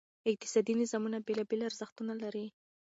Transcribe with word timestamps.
اقتصادي 0.29 0.73
نظامونه 0.81 1.17
بېلابېل 1.27 1.61
ارزښتونه 1.69 2.13
لري. 2.23 2.45